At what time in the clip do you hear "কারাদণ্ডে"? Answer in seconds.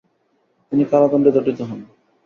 0.91-1.31